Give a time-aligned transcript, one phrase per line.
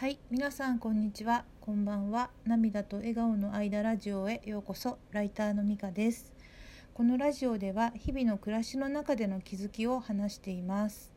[0.00, 1.44] はい、皆さんこんにちは。
[1.60, 2.30] こんばんは。
[2.46, 4.96] 涙と笑顔の間ラジオへようこそ。
[5.10, 6.30] ライターのみかです。
[6.94, 11.12] このラジオでは日々の暮らしの中での気づきを話しています。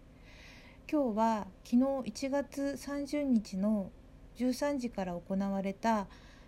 [0.92, 3.92] 今日は昨日1月30日の
[4.38, 6.08] 13時から行われた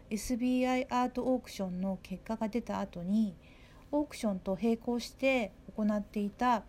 [0.10, 3.36] SBI アートオークションの結果が出た後に
[3.92, 6.64] オークションと並行して行っていた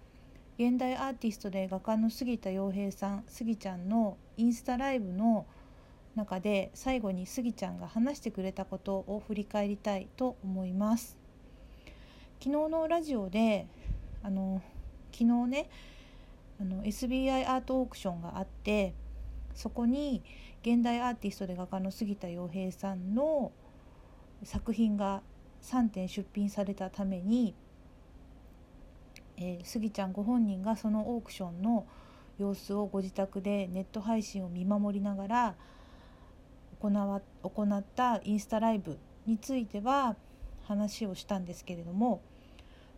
[0.59, 5.47] 現代アーティストで画家の杉田洋平さん杉ちゃんのインスタライブの
[6.17, 11.17] 中で最後に杉ちゃんが話してくれたことを振り返りたいと思います。
[12.41, 13.67] 昨日のラジオで
[14.23, 14.63] あの
[15.13, 15.71] 昨日ね
[16.61, 18.95] あの SBI アートオークションがあって
[19.55, 20.23] そこに
[20.63, 23.53] 現代アーティストで画家の杉田洋平さんの
[24.43, 25.23] 作品が
[25.63, 27.55] 3点出品されたために
[29.37, 31.87] えー、スギちゃんご本人がそのオークションの
[32.39, 35.55] 様子をご自宅でネット配信を見守りながら
[36.81, 40.17] 行わ行ったインスタライブについては
[40.65, 42.23] 話をしたんですけれども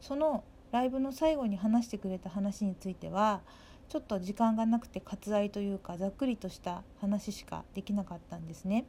[0.01, 3.41] そのライブの最後に話してくれた話については
[3.89, 8.85] ちょっと時間がなくて割愛というかざっくりとした話しかできなかったんですね。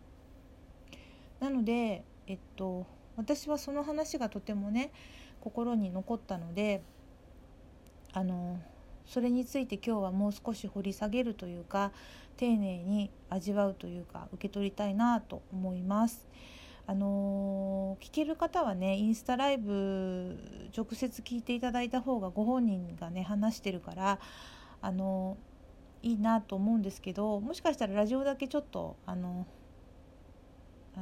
[1.40, 4.92] なので、えっと、私はその話がとてもね
[5.40, 6.82] 心に残ったので
[8.12, 8.60] あの
[9.08, 11.92] それについて今日はもう少し掘り下げるというか
[12.36, 16.28] 丁寧に味わうというか受け取りたいなと思います。
[16.90, 20.38] あの聞ける方はねインスタライブ
[20.76, 24.20] 直接聞いていただいた方がご本人がね話してるから
[24.82, 25.36] あの
[26.02, 29.46] いいなと思うんですけどもしかしたらラジオだけちょっとあのな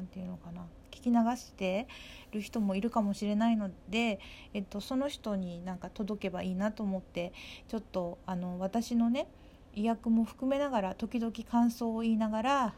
[0.02, 1.88] んていうのかな聞き流して
[2.32, 4.20] る人もいるかもしれないので、
[4.54, 7.34] えっと、その人になんか届けばいいなと思って
[7.68, 9.28] ちょっとあの私のね
[9.74, 12.74] 意訳も含めながら時々感想を言いながら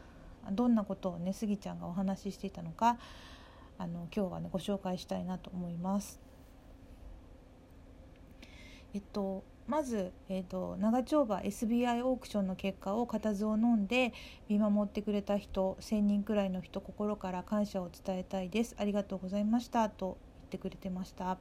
[0.50, 2.98] どんなことをねスギちゃんがお話ししていたのか
[3.78, 6.20] あの今日はねご紹介したいなと思います。
[8.94, 14.14] えっとまず、えーと、長丁場 SBI オークションの結果を固唾を飲んで
[14.48, 18.74] 見守ってくれた人1,000人くらいの人心から感謝を伝えたいです。
[18.78, 19.90] ありがとうございました。
[19.90, 21.36] と言ってくれてました。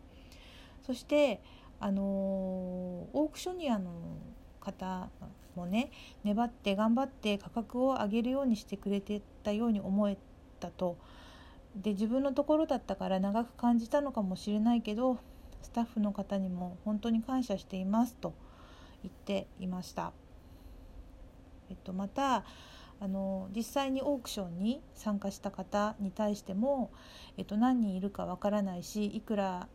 [0.85, 1.41] そして
[1.79, 3.91] あのー、オークショニアの
[4.59, 5.09] 方
[5.55, 5.89] もね
[6.25, 10.17] 粘って頑張って価格を上げるようにしてくれてたように思え
[10.59, 10.97] たと。
[11.77, 15.19] で自分のところだったから長く感じたのかもしれないけど
[15.61, 18.33] スタッフの方にも本当に感謝していますと
[19.03, 20.13] 言っていました。
[21.69, 22.45] えっと、また
[22.99, 26.91] あの実際にオークションに参加した方に対しても、
[27.37, 29.67] えっと、何人いるかわからないしいくら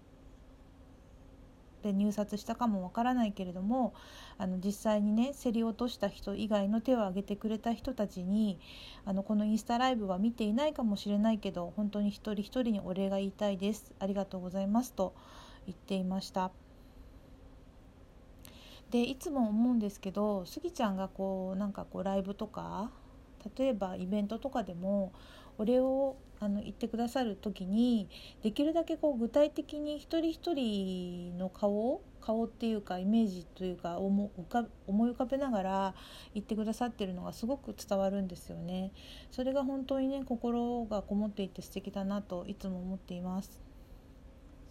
[1.82, 3.92] で入札したかもわからないけれども
[4.38, 8.58] あの実際にね競り落とした人以外の手を挙げてくれた人たちに
[9.04, 15.14] あのこのインスタライブは見ていないかもしれないけど本当に一人一人にお礼が言いたいですありがとうございますと
[15.66, 16.50] 言っていました
[18.90, 22.90] でいつも思うんですけどスギちゃんがこうなんかこうライブとか
[23.56, 25.12] 例えばイベントとかでも
[25.58, 28.08] お礼をあの言ってくださる時に
[28.42, 34.40] できるだけこう具体的に一人一人の顔顔っていうかイメージというか思い
[34.88, 35.94] 浮かべながら
[36.34, 38.92] 言ってくださってるのがすごく伝わるんですよね。
[39.30, 43.71] それが本当にね心がこもっていて素敵だなといつも思っています。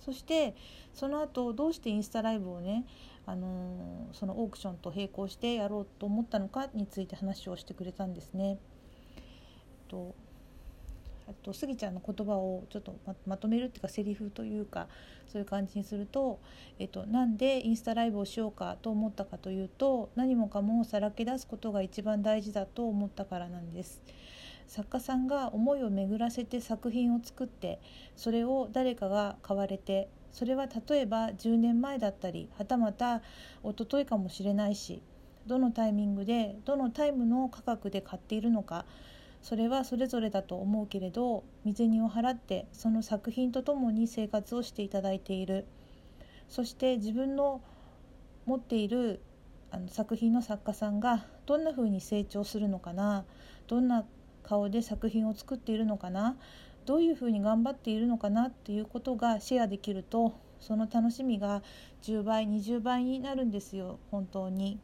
[0.04, 0.56] そして
[0.94, 2.86] その後どうしてインスタライブをね、
[3.26, 8.58] あのー、そのオークションと並行してやろうと思ったのかについて話をしてくれたんですね。
[9.88, 10.16] と
[11.28, 12.96] あとスギちゃんの言葉をちょっと
[13.26, 14.88] まとめるっていうかセリフというか
[15.28, 16.40] そういう感じにすると、
[16.78, 24.02] えっと、なんでインスタライブをしようかと思ったかというと何もかもさらけ出すことが一番大事だと思ったからなんです。
[24.68, 27.80] 作家さんが思いを巡らせて作品を作って
[28.16, 33.22] それを誰かが買われてそれは例えば10年前だったりはたまた
[33.64, 35.02] 一昨日かもしれないし
[35.48, 38.86] どのタイミングでどのタイムの価格で買っているのか
[39.42, 45.66] それはそれぞれだと思うけれど身銭を払ってその作品とともに生活をしていただいている。
[46.52, 47.62] そして自分の
[48.46, 49.22] 持っている
[49.72, 53.24] あの作品の作家さんがどんな風に成長するのかな
[53.68, 54.06] どんな
[54.42, 56.38] 顔で作品を作っているのかな？
[56.86, 61.62] どういうふうに頑張っているのかなっていうことがシェアできるとその楽しみが
[62.04, 64.80] 10倍20倍になるんですよ本当に。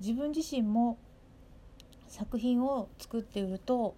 [0.00, 0.98] 自分自身も
[2.06, 3.96] 作品を作って売ると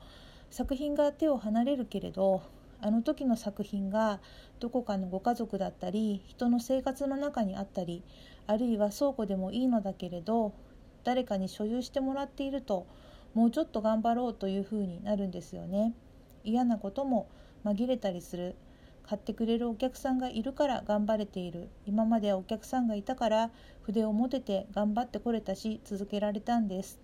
[0.50, 2.43] 作品が手を離れるけれど
[2.81, 4.20] あの時の作品が
[4.61, 8.05] どこかのご家族だったり人の生活の中にあったり
[8.47, 10.53] あるいは倉庫でもいいのだけれど
[11.05, 12.87] 誰かに所有してもらっていると
[13.34, 15.94] もうちょっと頑張ろうというふうになるんですよね。
[16.44, 17.28] 嫌なことも
[17.64, 18.54] 紛れたりする
[19.08, 23.50] 買ってくれるお客さんがいるから頑張れている今まではお客さんがいたから
[23.82, 27.00] 筆を持てて頑張ってこれたし続けられたんです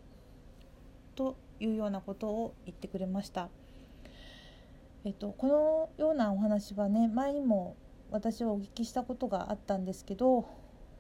[1.15, 3.49] というようなことを言ってくれました。
[5.06, 7.77] えっと、このようなお話はね前にも
[8.11, 10.47] 私はお聞きしたことがあったんですけど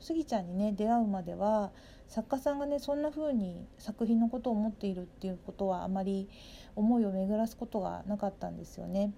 [0.04, 1.72] スギちゃんにね出会うまでは
[2.08, 6.28] 作家さんがねそんな風に作品のことを思っているっていうことはあまり
[6.76, 9.14] 思いを巡らすことがなかったんですよね。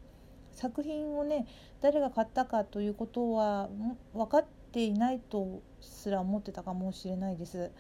[0.53, 1.49] 作品をね
[1.81, 3.69] 誰が買ったかということは
[4.15, 7.73] 分かっていないとすら思ってたかもしれないです。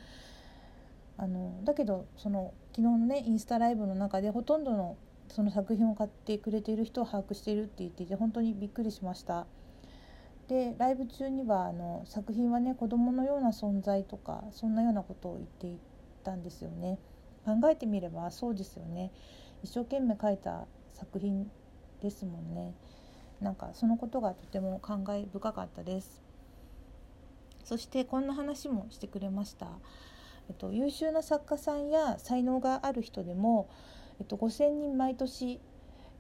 [1.17, 4.97] あのだけどその昨日のねインスタライブの中でほとんどの
[5.29, 9.47] その作品を買ってくれている人を把握しているって言っていて本当にびっくりしました。
[10.48, 15.78] でライブ中にはあの作品はね子供のような存在とかそんなようなことを言ってい
[16.25, 16.98] たんですよね。
[17.44, 19.12] 考えてみればそうですよね。
[19.62, 21.50] 一生懸命描いた作品
[22.00, 22.75] ですもんね
[23.40, 26.22] なんかそのことがとても感慨深かったです
[27.64, 29.66] そしてこんな話もしてくれました、
[30.48, 33.69] えっと、優秀な作家さんや才能がある人でも、
[34.20, 35.60] えっと、5,000人毎年、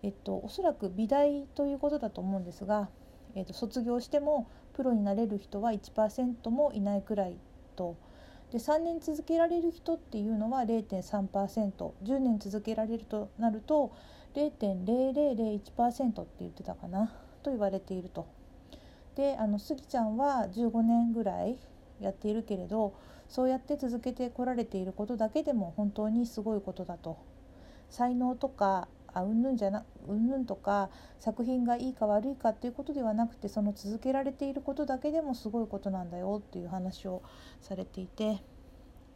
[0.02, 2.88] えっと、おそらく美大ということだと思うんですが、
[3.36, 7.36] えっと、卒業してもプロになれる人は1%もいないくらい
[7.76, 7.96] と
[8.50, 13.92] で3年続けられる人っていうのは 0.3%10 年続けられるとなると
[14.34, 17.12] 0.0001%って言ってたかな
[17.42, 18.26] と言われていると。
[19.14, 21.58] であのスギちゃんは15年ぐらい
[22.00, 22.92] やっているけれど
[23.28, 27.16] そうやって続けてこられていることだけでも本当にすごいことだと。
[27.88, 37.22] 才能とかあうんぬんじゃなうんぬんとか作品がいいか悪いかっていうことではなくてその続けられていることだけでもすごいことなんだよっていう話を
[37.62, 38.42] されていて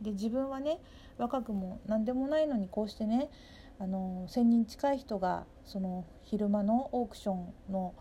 [0.00, 0.79] で自分はね
[1.19, 3.31] 若くも何でもないのにこうしてね
[3.79, 7.94] あの1,000人近い人がその昼間のオークションの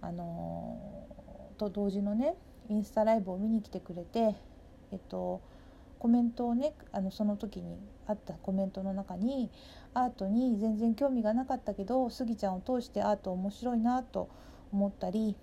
[0.00, 1.06] あの
[1.56, 2.34] と同時のね
[2.68, 4.34] インスタライブを見に来てくれて、
[4.92, 5.40] えっと、
[5.98, 9.50] コメントをねあのその時にあったコメントの中に
[9.94, 14.28] アートに全然興味がなかったけどスギちゃんを通してアート面白いなと
[14.72, 15.36] 思ったり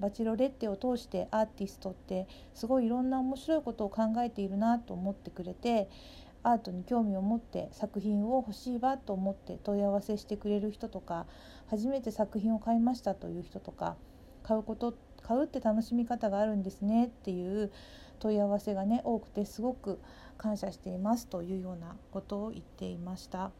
[0.00, 5.88] バチロレッテを通してアーティストってすごいいろんな面白いことを考えているなと思ってくれて
[6.42, 11.26] アートに興味を持って作品を欲しいわと思って問い合わせしてくれる人とか
[11.68, 13.96] 初めて作品を買いましたという人とか
[14.44, 17.72] 買うこと買うって楽しみ方があるんですねっていう
[18.18, 19.98] 問い合わせがね多くてすごく
[20.36, 23.50] 感謝していますというようなことを言っていました。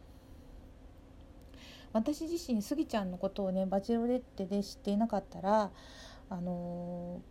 [1.92, 5.70] 私自身スギちゃんのことをねバチェロレッテで知っていなかったら
[6.28, 7.22] あの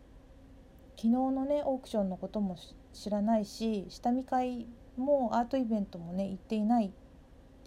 [0.98, 2.58] ー、昨日のねオークションのことも
[2.92, 6.92] 知らないし下見会もアートイベントもね行っていない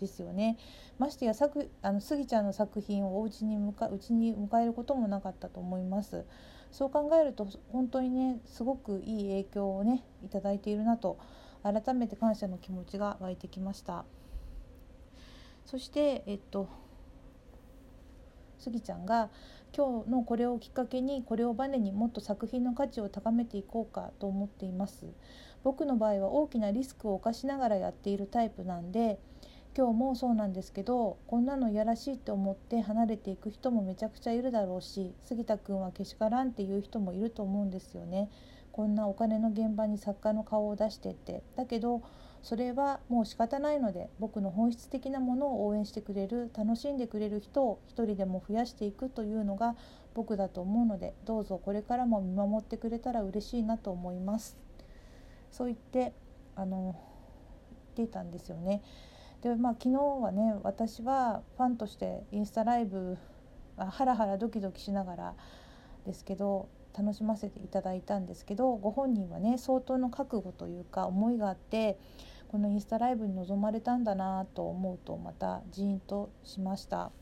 [0.01, 0.59] ですよね。
[0.99, 6.25] ましてや作あのスギちゃんの作品をお家に迎うちに迎えることもなかったと思います。
[6.71, 11.19] そう考えると本当にねすごくいい影響をねいただいているなと
[11.63, 14.05] 改めて感謝の気持ちが湧いてきました。
[15.67, 16.69] そしてえっと
[18.59, 19.31] スギちゃんが
[19.77, 25.07] 今日のこれをきっかけにこれをバネにもっと作品の価値を高めていこうかと思っています。
[25.63, 29.19] 僕の場合は大きなリスクを冒しながらやっているタイプなんで
[29.77, 38.31] 今日もそうなんですけどこんなのいやらしいって思って離れていく人もめちゃくちゃいるだろうし杉田君はけしからんっていう人もいると思うんですよね。
[38.73, 42.03] こんなお金の現場に作家の顔を出してってだけど
[42.43, 49.77] それはもう仕方ないので僕の本質的なものを応援してくれる楽しんでくれる人を一人でも増やしていくというのが
[50.15, 54.57] 僕だと思うのでどうぞこれからも見守ってくれたら嬉しいなと思います。
[55.51, 56.13] そう言って
[56.57, 56.95] あの言っ
[57.97, 58.83] ていたんですよね。
[59.43, 63.17] でまあ昨日はね私はファンとしてインスタライブ
[63.77, 65.35] ハラハラドキドキしながら
[66.05, 71.99] ですけど楽しませていただいたんですけどご本人はね相当の覚悟というか思いがあって
[72.49, 77.13] このインスタライブに臨まれたんだなと思うとまたジーンとしました。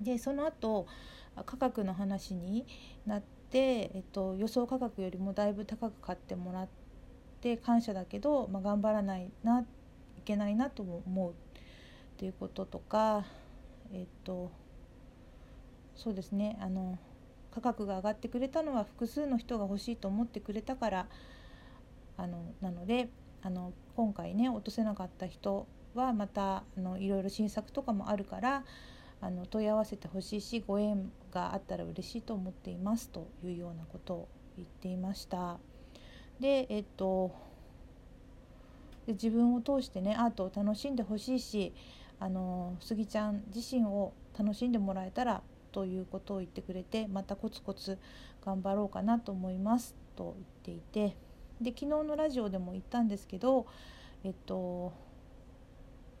[0.00, 0.88] でその後
[1.46, 2.66] 価格の話に
[3.06, 6.68] なって、えっと、予想価格よりもだいぶ高く買ってもらっ
[7.40, 9.64] て感謝だけど、まあ、頑張らないない
[10.24, 11.34] けないなと思うっ
[12.16, 13.24] ていうこととか
[13.92, 14.50] えっと
[15.94, 16.98] そうですねあの
[17.50, 21.06] 価格が上がってくれたのは複数の人が欲しいと思ってくれたから
[22.16, 23.08] あのなので
[23.42, 28.64] あの今回ね落とせなかった人はまたあのいろいろ新作とかもあるから
[29.20, 35.58] あの問い合わせてほしいしご縁があったら嬉しいと思っていますというようなことを言っていました。
[36.40, 37.32] でえっと
[39.06, 41.72] で自分を通してねアートを楽しんでほしいし
[42.18, 45.42] あのスギちゃん自身を楽しんでもらえたら
[45.72, 47.98] ということを言ってくれてまたコツコツ
[48.44, 50.34] 頑張ろうかなと思いますと
[50.64, 51.16] 言っていて。
[51.60, 53.66] で昨日のラジオでも言ったんですけど
[54.24, 54.92] えっと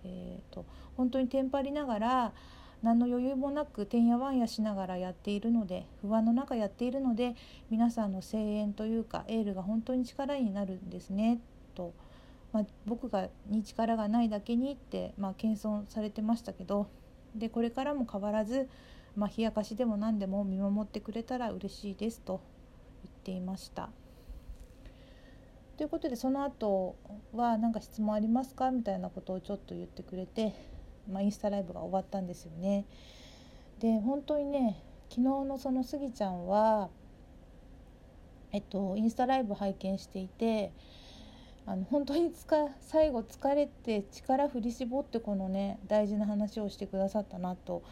[0.04, 2.32] えーと、本当にテンパりながら
[2.82, 7.34] 何の余裕もなくてんやわんやしながらやっているので不安の中やっているので
[7.70, 11.40] 皆さんの声援というかエールが本当に力になるんですね
[11.74, 11.94] と
[12.54, 16.86] まあ、僕がに力がないだけにって、まあ、謙遜されてましたけど
[17.34, 18.68] でこれからも変わらず、
[19.16, 22.40] まあ、冷やかしでも何でも見守ってくれたら嬉しいですと
[23.02, 23.90] 言っていました。
[25.76, 26.94] ということでその後
[27.32, 30.54] は何か質問ありますかみたいなことをちょっと言ってくれて、
[31.10, 32.86] まあ、インスタライブが終わったんですよね。
[33.80, 36.88] で本当にね昨日のそのスギちゃんは
[38.52, 40.72] えっとインスタライブ拝見していて
[41.66, 47.82] あの本当につか最後疲れて力振り絞ってこのね大事な話をしてくださったなと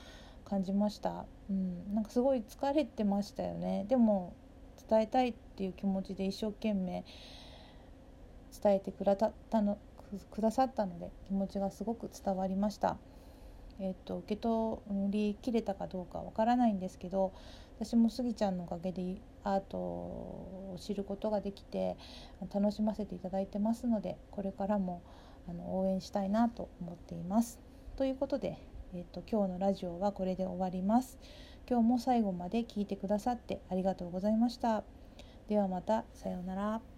[0.44, 3.86] 感じました、うん、なんかすごい疲れてましたよね。
[3.88, 4.34] でも
[4.88, 7.04] 伝えたいっていう気持ちで一生懸命
[8.62, 9.78] 伝えてくださったの
[10.30, 12.98] くださったので気持ちがすごく伝わりました。
[13.84, 17.32] えーと、受け取りきれたかどうかわからないんですけど
[17.80, 21.96] 私もスギちゃんのおかげでアートを知ることができて
[22.54, 25.02] 楽しませていただいてますのでこれからも
[25.48, 27.58] あの応援したいなと思っています。
[27.96, 28.56] ということで、
[28.94, 31.18] えーと、今日のラジオはこれで終わります。
[31.68, 34.84] 今日も最後まで聞いてくださってありがとうございました。
[35.48, 36.91] ではまたさようなら。